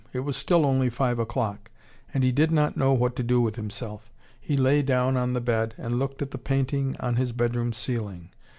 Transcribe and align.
It 0.13 0.21
was 0.21 0.35
still 0.35 0.65
only 0.65 0.89
five 0.89 1.19
o'clock. 1.19 1.69
And 2.11 2.23
he 2.23 2.31
did 2.31 2.49
not 2.49 2.75
know 2.75 2.91
what 2.91 3.15
to 3.17 3.21
do 3.23 3.39
with 3.39 3.55
himself. 3.55 4.09
He 4.39 4.57
lay 4.57 4.81
down 4.81 5.15
on 5.15 5.33
the 5.33 5.41
bed, 5.41 5.75
and 5.77 5.99
looked 5.99 6.23
at 6.23 6.31
the 6.31 6.39
painting 6.39 6.97
on 6.99 7.17
his 7.17 7.31
bedroom 7.33 7.71
ceiling. 7.71 8.31